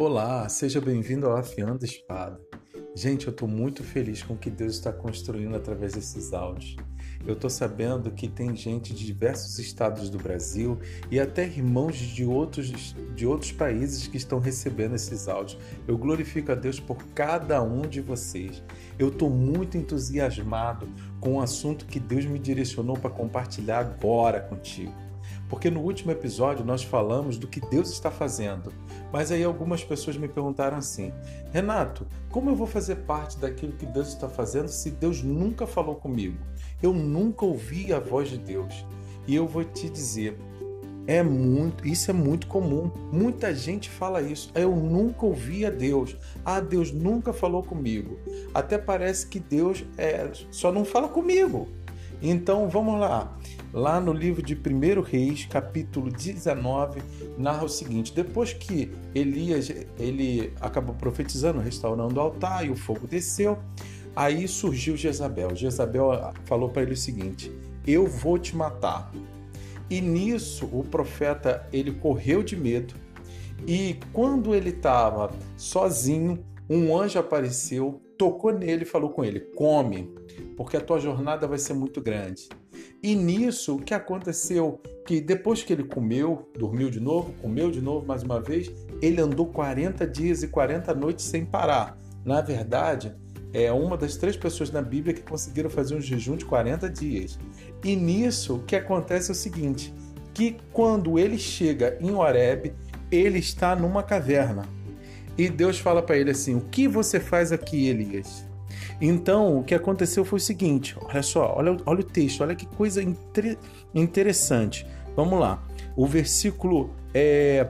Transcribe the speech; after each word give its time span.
Olá, 0.00 0.48
seja 0.48 0.80
bem-vindo 0.80 1.26
ao 1.26 1.36
Afiando 1.36 1.84
Espada. 1.84 2.40
Gente, 2.96 3.26
eu 3.26 3.32
estou 3.32 3.46
muito 3.46 3.84
feliz 3.84 4.22
com 4.22 4.32
o 4.32 4.38
que 4.38 4.48
Deus 4.48 4.72
está 4.72 4.90
construindo 4.90 5.54
através 5.54 5.92
desses 5.92 6.32
áudios. 6.32 6.74
Eu 7.26 7.34
estou 7.34 7.50
sabendo 7.50 8.10
que 8.10 8.26
tem 8.26 8.56
gente 8.56 8.94
de 8.94 9.04
diversos 9.04 9.58
estados 9.58 10.08
do 10.08 10.16
Brasil 10.16 10.78
e 11.10 11.20
até 11.20 11.44
irmãos 11.44 11.96
de 11.96 12.24
outros, 12.24 12.96
de 13.14 13.26
outros 13.26 13.52
países 13.52 14.06
que 14.06 14.16
estão 14.16 14.38
recebendo 14.38 14.94
esses 14.94 15.28
áudios. 15.28 15.60
Eu 15.86 15.98
glorifico 15.98 16.50
a 16.50 16.54
Deus 16.54 16.80
por 16.80 16.96
cada 17.14 17.62
um 17.62 17.82
de 17.82 18.00
vocês. 18.00 18.62
Eu 18.98 19.08
estou 19.08 19.28
muito 19.28 19.76
entusiasmado 19.76 20.88
com 21.20 21.34
o 21.34 21.42
assunto 21.42 21.84
que 21.84 22.00
Deus 22.00 22.24
me 22.24 22.38
direcionou 22.38 22.96
para 22.96 23.10
compartilhar 23.10 23.80
agora 23.80 24.40
contigo. 24.40 25.09
Porque 25.50 25.68
no 25.68 25.80
último 25.80 26.12
episódio 26.12 26.64
nós 26.64 26.84
falamos 26.84 27.36
do 27.36 27.48
que 27.48 27.60
Deus 27.60 27.90
está 27.90 28.10
fazendo, 28.10 28.72
mas 29.12 29.32
aí 29.32 29.42
algumas 29.42 29.82
pessoas 29.82 30.16
me 30.16 30.28
perguntaram 30.28 30.78
assim: 30.78 31.12
Renato, 31.52 32.06
como 32.30 32.48
eu 32.48 32.54
vou 32.54 32.68
fazer 32.68 32.96
parte 32.98 33.36
daquilo 33.36 33.72
que 33.72 33.84
Deus 33.84 34.08
está 34.08 34.28
fazendo 34.28 34.68
se 34.68 34.90
Deus 34.92 35.22
nunca 35.22 35.66
falou 35.66 35.96
comigo? 35.96 36.38
Eu 36.80 36.94
nunca 36.94 37.44
ouvi 37.44 37.92
a 37.92 37.98
voz 37.98 38.30
de 38.30 38.38
Deus. 38.38 38.86
E 39.26 39.34
eu 39.34 39.46
vou 39.46 39.64
te 39.64 39.90
dizer, 39.90 40.38
é 41.06 41.22
muito, 41.22 41.86
isso 41.86 42.10
é 42.10 42.14
muito 42.14 42.46
comum. 42.46 42.90
Muita 43.12 43.54
gente 43.54 43.90
fala 43.90 44.22
isso. 44.22 44.50
Eu 44.54 44.74
nunca 44.76 45.26
ouvi 45.26 45.66
a 45.66 45.70
Deus. 45.70 46.16
Ah, 46.44 46.60
Deus 46.60 46.92
nunca 46.92 47.32
falou 47.32 47.62
comigo. 47.62 48.18
Até 48.54 48.78
parece 48.78 49.26
que 49.26 49.40
Deus 49.40 49.84
é, 49.98 50.30
só 50.50 50.70
não 50.70 50.84
fala 50.84 51.08
comigo. 51.08 51.68
Então 52.22 52.68
vamos 52.68 53.00
lá. 53.00 53.36
Lá 53.72 54.00
no 54.00 54.12
livro 54.12 54.42
de 54.42 54.54
1 54.54 55.00
Reis, 55.00 55.46
capítulo 55.46 56.10
19, 56.10 57.00
narra 57.38 57.64
o 57.64 57.68
seguinte: 57.68 58.12
depois 58.12 58.52
que 58.52 58.90
Elias 59.14 59.72
ele 59.98 60.52
acabou 60.60 60.94
profetizando, 60.94 61.60
restaurando 61.60 62.16
o 62.16 62.20
altar 62.20 62.66
e 62.66 62.70
o 62.70 62.76
fogo 62.76 63.06
desceu, 63.06 63.58
aí 64.14 64.46
surgiu 64.48 64.96
Jezabel. 64.96 65.54
Jezabel 65.54 66.32
falou 66.44 66.68
para 66.68 66.82
ele 66.82 66.92
o 66.92 66.96
seguinte: 66.96 67.50
Eu 67.86 68.06
vou 68.06 68.38
te 68.38 68.56
matar. 68.56 69.12
E 69.88 70.00
nisso 70.00 70.68
o 70.72 70.84
profeta 70.84 71.66
ele 71.72 71.92
correu 71.92 72.42
de 72.42 72.56
medo. 72.56 72.94
E 73.66 73.98
quando 74.12 74.54
ele 74.54 74.70
estava 74.70 75.30
sozinho, 75.56 76.38
um 76.72 76.96
anjo 76.96 77.18
apareceu, 77.18 78.00
tocou 78.16 78.52
nele 78.52 78.84
e 78.84 78.86
falou 78.86 79.10
com 79.10 79.24
ele: 79.24 79.40
Come, 79.40 80.14
porque 80.56 80.76
a 80.76 80.80
tua 80.80 81.00
jornada 81.00 81.48
vai 81.48 81.58
ser 81.58 81.74
muito 81.74 82.00
grande. 82.00 82.48
E 83.02 83.16
nisso, 83.16 83.74
o 83.74 83.82
que 83.82 83.92
aconteceu? 83.92 84.80
Que 85.04 85.20
depois 85.20 85.64
que 85.64 85.72
ele 85.72 85.82
comeu, 85.82 86.48
dormiu 86.56 86.88
de 86.88 87.00
novo, 87.00 87.34
comeu 87.42 87.72
de 87.72 87.80
novo 87.80 88.06
mais 88.06 88.22
uma 88.22 88.40
vez, 88.40 88.70
ele 89.02 89.20
andou 89.20 89.46
40 89.46 90.06
dias 90.06 90.44
e 90.44 90.48
40 90.48 90.94
noites 90.94 91.24
sem 91.24 91.44
parar. 91.44 91.98
Na 92.24 92.40
verdade, 92.40 93.16
é 93.52 93.72
uma 93.72 93.96
das 93.96 94.16
três 94.16 94.36
pessoas 94.36 94.70
na 94.70 94.80
Bíblia 94.80 95.12
que 95.12 95.22
conseguiram 95.22 95.68
fazer 95.68 95.96
um 95.96 96.00
jejum 96.00 96.36
de 96.36 96.44
40 96.44 96.88
dias. 96.88 97.36
E 97.82 97.96
nisso, 97.96 98.56
o 98.56 98.62
que 98.62 98.76
acontece 98.76 99.30
é 99.30 99.32
o 99.32 99.36
seguinte: 99.36 99.92
que 100.32 100.56
quando 100.72 101.18
ele 101.18 101.36
chega 101.36 101.98
em 102.00 102.12
Horeb, 102.12 102.72
ele 103.10 103.40
está 103.40 103.74
numa 103.74 104.04
caverna. 104.04 104.62
E 105.36 105.48
Deus 105.48 105.78
fala 105.78 106.02
para 106.02 106.16
ele 106.16 106.30
assim: 106.30 106.54
O 106.54 106.60
que 106.60 106.86
você 106.86 107.18
faz 107.18 107.52
aqui, 107.52 107.88
Elias? 107.88 108.44
Então, 109.00 109.58
o 109.58 109.64
que 109.64 109.74
aconteceu 109.74 110.24
foi 110.24 110.38
o 110.38 110.42
seguinte: 110.42 110.96
olha 111.00 111.22
só, 111.22 111.54
olha, 111.56 111.76
olha 111.86 112.00
o 112.00 112.04
texto, 112.04 112.42
olha 112.42 112.54
que 112.54 112.66
coisa 112.66 113.02
inter, 113.02 113.56
interessante. 113.94 114.86
Vamos 115.16 115.40
lá. 115.40 115.62
O 115.96 116.06
versículo 116.06 116.90
é, 117.14 117.66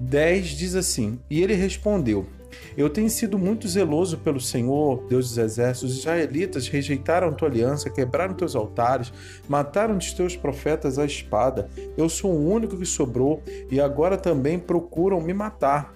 10 0.00 0.48
diz 0.48 0.74
assim: 0.74 1.20
E 1.30 1.40
ele 1.40 1.54
respondeu: 1.54 2.26
Eu 2.76 2.90
tenho 2.90 3.08
sido 3.08 3.38
muito 3.38 3.68
zeloso 3.68 4.18
pelo 4.18 4.40
Senhor, 4.40 5.06
Deus 5.08 5.28
dos 5.28 5.38
exércitos. 5.38 5.92
Os 5.92 5.98
israelitas 6.00 6.68
rejeitaram 6.68 7.32
tua 7.32 7.48
aliança, 7.48 7.88
quebraram 7.88 8.34
teus 8.34 8.56
altares, 8.56 9.12
mataram 9.48 9.96
os 9.96 10.12
teus 10.12 10.36
profetas 10.36 10.98
à 10.98 11.04
espada. 11.04 11.68
Eu 11.96 12.08
sou 12.08 12.32
o 12.32 12.50
único 12.50 12.76
que 12.76 12.86
sobrou 12.86 13.42
e 13.70 13.80
agora 13.80 14.16
também 14.16 14.58
procuram 14.58 15.20
me 15.20 15.32
matar. 15.32 15.94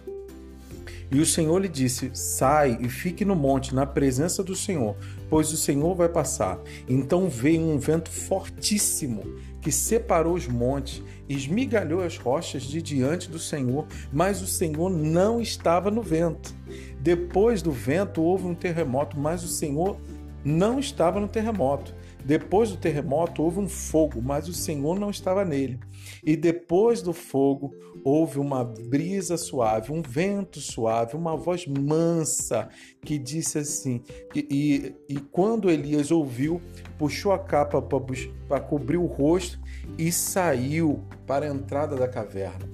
E 1.11 1.21
o 1.21 1.27
Senhor 1.27 1.59
lhe 1.59 1.69
disse: 1.69 2.11
Sai 2.15 2.79
e 2.81 2.89
fique 2.89 3.25
no 3.25 3.37
monte, 3.37 3.75
na 3.75 3.87
presença 3.87 4.43
do 4.43 4.57
Senhor, 4.57 4.97
pois 5.29 5.53
o 5.53 5.57
Senhor 5.57 5.95
vai 5.95 6.09
passar. 6.09 6.61
Então 6.89 7.29
veio 7.29 7.61
um 7.61 7.79
vento 7.79 8.11
fortíssimo 8.11 9.23
que 9.61 9.73
separou 9.73 10.35
os 10.35 10.47
montes, 10.47 11.03
esmigalhou 11.29 12.03
as 12.03 12.17
rochas 12.17 12.63
de 12.63 12.81
diante 12.81 13.29
do 13.29 13.39
Senhor, 13.39 13.87
mas 14.13 14.41
o 14.41 14.47
Senhor 14.47 14.91
não 14.91 15.41
estava 15.41 15.91
no 15.91 16.03
vento. 16.03 16.55
Depois 17.01 17.63
do 17.63 17.73
vento 17.73 18.23
houve 18.23 18.47
um 18.47 18.55
terremoto, 18.55 19.19
mas 19.19 19.43
o 19.43 19.49
Senhor 19.49 19.97
não 20.45 20.79
estava 20.79 21.19
no 21.19 21.27
terremoto. 21.27 21.93
Depois 22.27 22.71
do 22.71 22.77
terremoto 22.77 23.41
houve 23.41 23.61
um 23.61 23.69
fogo, 23.69 24.21
mas 24.21 24.49
o 24.49 24.53
Senhor 24.53 24.99
não 24.99 25.11
estava 25.11 25.45
nele. 25.45 25.79
E 26.25 26.37
depois 26.37 27.01
do 27.01 27.13
fogo 27.13 27.73
houve 28.03 28.41
uma 28.41 28.65
brisa 28.65 29.37
suave, 29.37 29.93
um 29.93 30.03
vento 30.03 30.59
suave, 30.61 31.15
uma 31.15 31.37
voz 31.37 31.67
mansa 31.69 32.69
que 33.01 33.17
disse 33.17 33.59
assim. 33.59 34.03
Que, 34.33 34.45
e, 34.51 34.95
e 35.09 35.21
quando 35.21 35.71
Elias 35.71 36.11
ouviu, 36.11 36.61
puxou 36.99 37.31
a 37.31 37.39
capa 37.39 37.81
para 37.81 38.61
cobrir 38.61 38.97
o 38.97 39.07
rosto 39.07 39.61
e 39.97 40.11
saiu 40.11 41.05
para 41.29 41.47
a 41.47 41.49
entrada 41.49 41.95
da 41.95 42.09
caverna. 42.09 42.69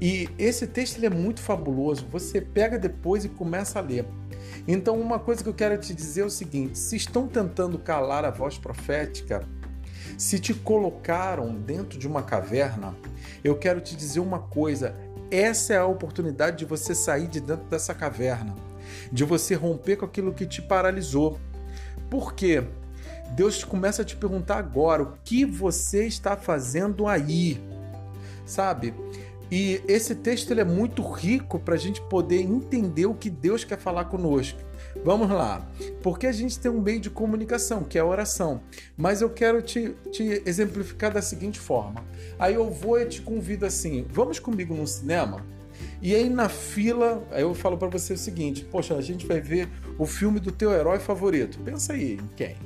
E 0.00 0.28
esse 0.38 0.64
texto 0.64 1.02
é 1.04 1.10
muito 1.10 1.40
fabuloso. 1.40 2.06
Você 2.12 2.40
pega 2.40 2.78
depois 2.78 3.24
e 3.24 3.28
começa 3.28 3.80
a 3.80 3.82
ler. 3.82 4.06
Então, 4.66 5.00
uma 5.00 5.18
coisa 5.18 5.42
que 5.42 5.48
eu 5.48 5.54
quero 5.54 5.78
te 5.78 5.94
dizer 5.94 6.22
é 6.22 6.24
o 6.24 6.30
seguinte: 6.30 6.78
se 6.78 6.96
estão 6.96 7.28
tentando 7.28 7.78
calar 7.78 8.24
a 8.24 8.30
voz 8.30 8.58
profética, 8.58 9.44
se 10.18 10.38
te 10.38 10.54
colocaram 10.54 11.54
dentro 11.54 11.98
de 11.98 12.06
uma 12.06 12.22
caverna, 12.22 12.94
eu 13.44 13.56
quero 13.56 13.80
te 13.80 13.94
dizer 13.94 14.20
uma 14.20 14.38
coisa: 14.38 14.94
essa 15.30 15.74
é 15.74 15.78
a 15.78 15.86
oportunidade 15.86 16.58
de 16.58 16.64
você 16.64 16.94
sair 16.94 17.26
de 17.26 17.40
dentro 17.40 17.66
dessa 17.66 17.94
caverna, 17.94 18.54
de 19.12 19.24
você 19.24 19.54
romper 19.54 19.96
com 19.96 20.04
aquilo 20.04 20.32
que 20.32 20.46
te 20.46 20.62
paralisou. 20.62 21.38
Por 22.10 22.34
quê? 22.34 22.62
Deus 23.34 23.64
começa 23.64 24.02
a 24.02 24.04
te 24.04 24.16
perguntar 24.16 24.58
agora 24.58 25.02
o 25.02 25.12
que 25.24 25.44
você 25.44 26.06
está 26.06 26.36
fazendo 26.36 27.06
aí, 27.06 27.60
sabe? 28.44 28.94
E 29.50 29.80
esse 29.86 30.14
texto 30.14 30.50
ele 30.50 30.60
é 30.60 30.64
muito 30.64 31.02
rico 31.02 31.58
para 31.58 31.74
a 31.74 31.78
gente 31.78 32.00
poder 32.02 32.40
entender 32.40 33.06
o 33.06 33.14
que 33.14 33.30
Deus 33.30 33.64
quer 33.64 33.78
falar 33.78 34.06
conosco. 34.06 34.58
Vamos 35.04 35.28
lá, 35.28 35.68
porque 36.02 36.26
a 36.26 36.32
gente 36.32 36.58
tem 36.58 36.70
um 36.70 36.80
meio 36.80 36.98
de 36.98 37.10
comunicação, 37.10 37.84
que 37.84 37.96
é 37.98 38.00
a 38.00 38.04
oração. 38.04 38.60
Mas 38.96 39.20
eu 39.20 39.30
quero 39.30 39.62
te, 39.62 39.94
te 40.10 40.42
exemplificar 40.44 41.12
da 41.12 41.22
seguinte 41.22 41.60
forma. 41.60 42.04
Aí 42.38 42.54
eu 42.54 42.70
vou 42.70 42.98
e 42.98 43.06
te 43.06 43.22
convido 43.22 43.64
assim: 43.66 44.06
vamos 44.10 44.38
comigo 44.38 44.74
no 44.74 44.86
cinema? 44.86 45.44
E 46.00 46.14
aí 46.14 46.28
na 46.28 46.48
fila, 46.48 47.26
aí 47.30 47.42
eu 47.42 47.54
falo 47.54 47.76
para 47.76 47.88
você 47.88 48.12
o 48.12 48.18
seguinte: 48.18 48.64
poxa, 48.64 48.94
a 48.94 49.02
gente 49.02 49.26
vai 49.26 49.40
ver 49.40 49.68
o 49.98 50.06
filme 50.06 50.40
do 50.40 50.52
teu 50.52 50.72
herói 50.72 50.98
favorito. 50.98 51.58
Pensa 51.60 51.92
aí 51.92 52.14
em 52.14 52.30
quem? 52.36 52.56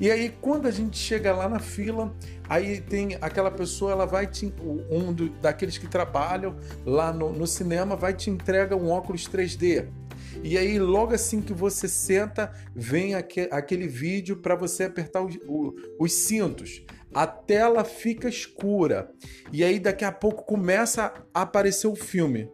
E 0.00 0.10
aí, 0.10 0.34
quando 0.40 0.66
a 0.66 0.70
gente 0.72 0.96
chega 0.96 1.32
lá 1.32 1.48
na 1.48 1.60
fila, 1.60 2.12
aí 2.48 2.80
tem 2.80 3.16
aquela 3.20 3.52
pessoa, 3.52 3.92
ela 3.92 4.04
vai 4.04 4.26
te. 4.26 4.52
Um 4.90 5.12
do, 5.12 5.28
daqueles 5.28 5.78
que 5.78 5.86
trabalham 5.86 6.56
lá 6.84 7.12
no, 7.12 7.32
no 7.32 7.46
cinema 7.46 7.94
vai 7.94 8.12
te 8.12 8.28
entrega 8.28 8.74
um 8.74 8.90
óculos 8.90 9.28
3D. 9.28 9.86
E 10.42 10.58
aí, 10.58 10.78
logo 10.78 11.14
assim 11.14 11.40
que 11.40 11.52
você 11.52 11.86
senta, 11.86 12.52
vem 12.74 13.14
aquele, 13.14 13.86
vídeo 13.86 14.36
para 14.36 14.56
você 14.56 14.84
apertar 14.84 15.24
os 15.98 16.12
cintos. 16.12 16.82
A 17.14 17.26
tela 17.26 17.84
fica 17.84 18.28
escura. 18.28 19.10
E 19.52 19.62
aí, 19.62 19.78
daqui 19.78 20.04
a 20.04 20.12
pouco, 20.12 20.44
começa 20.44 21.12
a 21.34 21.42
aparecer 21.42 21.86
o 21.86 21.96
filme. 21.96 22.48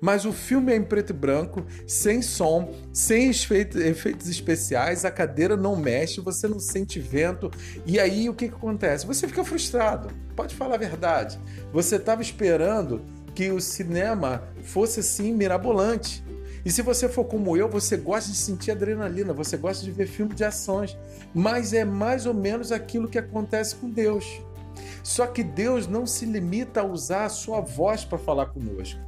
Mas 0.00 0.24
o 0.24 0.32
filme 0.32 0.72
é 0.72 0.76
em 0.76 0.82
preto 0.82 1.10
e 1.10 1.12
branco, 1.12 1.64
sem 1.86 2.22
som, 2.22 2.74
sem 2.92 3.30
efeitos 3.30 4.28
especiais, 4.28 5.04
a 5.04 5.10
cadeira 5.10 5.56
não 5.56 5.76
mexe, 5.76 6.20
você 6.20 6.48
não 6.48 6.58
sente 6.58 6.98
vento. 6.98 7.50
E 7.86 7.98
aí 7.98 8.28
o 8.28 8.34
que, 8.34 8.48
que 8.48 8.54
acontece? 8.54 9.06
Você 9.06 9.26
fica 9.26 9.44
frustrado. 9.44 10.08
Pode 10.34 10.54
falar 10.54 10.76
a 10.76 10.78
verdade. 10.78 11.38
Você 11.72 11.96
estava 11.96 12.22
esperando 12.22 13.04
que 13.34 13.50
o 13.50 13.60
cinema 13.60 14.42
fosse 14.62 15.00
assim 15.00 15.32
mirabolante. 15.32 16.24
E 16.64 16.70
se 16.70 16.80
você 16.80 17.08
for 17.08 17.24
como 17.24 17.56
eu, 17.56 17.68
você 17.68 17.96
gosta 17.96 18.30
de 18.30 18.36
sentir 18.36 18.70
adrenalina, 18.70 19.32
você 19.34 19.56
gosta 19.56 19.84
de 19.84 19.90
ver 19.90 20.06
filme 20.06 20.34
de 20.34 20.44
ações, 20.44 20.96
mas 21.34 21.74
é 21.74 21.84
mais 21.84 22.24
ou 22.24 22.32
menos 22.32 22.72
aquilo 22.72 23.08
que 23.08 23.18
acontece 23.18 23.76
com 23.76 23.90
Deus. 23.90 24.24
Só 25.02 25.26
que 25.26 25.42
Deus 25.42 25.86
não 25.86 26.06
se 26.06 26.24
limita 26.24 26.80
a 26.80 26.84
usar 26.84 27.26
a 27.26 27.28
sua 27.28 27.60
voz 27.60 28.04
para 28.04 28.18
falar 28.18 28.46
conosco. 28.46 28.98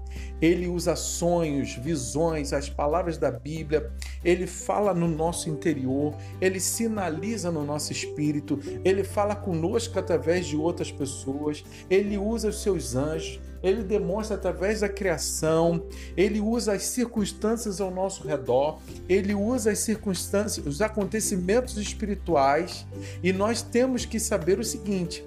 Ele 0.41 0.67
usa 0.67 0.95
sonhos, 0.95 1.75
visões, 1.75 2.53
as 2.53 2.69
palavras 2.69 3.17
da 3.17 3.31
Bíblia, 3.31 3.91
ele 4.23 4.47
fala 4.47 4.93
no 4.93 5.09
nosso 5.09 5.49
interior, 5.49 6.15
ele 6.41 6.61
sinaliza 6.61 7.51
no 7.51 7.65
nosso 7.65 7.93
espírito, 7.93 8.59
ele 8.85 9.03
fala 9.03 9.35
conosco 9.35 9.99
através 9.99 10.47
de 10.47 10.57
outras 10.57 10.93
pessoas, 10.93 11.65
ele 11.89 12.19
usa 12.19 12.49
os 12.49 12.63
seus 12.63 12.95
anjos, 12.95 13.41
ele 13.67 13.83
demonstra 13.83 14.37
através 14.37 14.81
da 14.81 14.89
criação, 14.89 15.83
ele 16.17 16.41
usa 16.41 16.73
as 16.73 16.85
circunstâncias 16.85 17.81
ao 17.81 17.91
nosso 17.91 18.27
redor, 18.27 18.79
ele 19.09 19.35
usa 19.35 19.73
as 19.73 19.81
circunstâncias, 19.81 20.67
os 20.67 20.81
acontecimentos 20.81 21.77
espirituais, 21.77 22.87
e 23.23 23.33
nós 23.33 23.63
temos 23.63 24.05
que 24.05 24.21
saber 24.21 24.59
o 24.59 24.65
seguinte: 24.65 25.25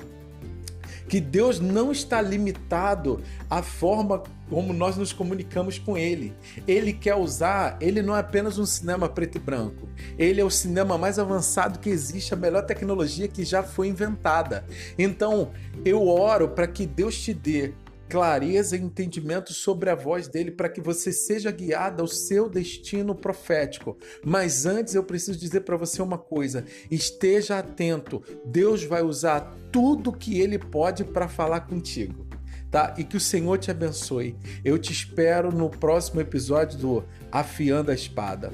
que 1.09 1.19
Deus 1.19 1.59
não 1.59 1.91
está 1.91 2.21
limitado 2.21 3.21
à 3.49 3.63
forma 3.63 4.23
como 4.49 4.71
nós 4.73 4.95
nos 4.95 5.11
comunicamos 5.11 5.77
com 5.77 5.97
Ele. 5.97 6.33
Ele 6.67 6.93
quer 6.93 7.15
usar, 7.15 7.77
ele 7.81 8.01
não 8.01 8.15
é 8.15 8.19
apenas 8.19 8.57
um 8.57 8.65
cinema 8.65 9.09
preto 9.09 9.35
e 9.35 9.39
branco. 9.39 9.87
Ele 10.17 10.39
é 10.39 10.45
o 10.45 10.49
cinema 10.49 10.97
mais 10.97 11.19
avançado 11.19 11.79
que 11.79 11.89
existe, 11.89 12.33
a 12.33 12.37
melhor 12.37 12.65
tecnologia 12.65 13.27
que 13.27 13.43
já 13.43 13.61
foi 13.61 13.87
inventada. 13.87 14.65
Então, 14.97 15.51
eu 15.83 16.07
oro 16.07 16.49
para 16.49 16.67
que 16.67 16.85
Deus 16.85 17.19
te 17.19 17.33
dê 17.33 17.73
clareza 18.09 18.75
e 18.75 18.81
entendimento 18.81 19.53
sobre 19.53 19.89
a 19.89 19.95
voz 19.95 20.27
dele 20.27 20.51
para 20.51 20.67
que 20.67 20.81
você 20.81 21.13
seja 21.13 21.51
guiado 21.51 22.01
ao 22.01 22.07
seu 22.07 22.49
destino 22.49 23.13
profético. 23.13 23.97
Mas 24.25 24.65
antes 24.65 24.95
eu 24.95 25.03
preciso 25.03 25.37
dizer 25.37 25.61
para 25.61 25.77
você 25.77 26.01
uma 26.01 26.17
coisa: 26.17 26.65
esteja 26.89 27.59
atento. 27.59 28.21
Deus 28.45 28.83
vai 28.83 29.03
usar 29.03 29.55
tudo 29.71 30.11
que 30.11 30.41
ele 30.41 30.57
pode 30.57 31.03
para 31.03 31.27
falar 31.27 31.61
contigo. 31.61 32.27
Tá? 32.71 32.93
E 32.99 33.03
que 33.03 33.17
o 33.17 33.19
Senhor 33.19 33.57
te 33.57 33.71
abençoe. 33.71 34.35
Eu 34.63 34.77
te 34.77 34.91
espero 34.91 35.51
no 35.51 35.71
próximo 35.71 36.21
episódio 36.21 36.77
do 36.77 37.03
Afiando 37.31 37.89
a 37.89 37.95
Espada. 37.95 38.51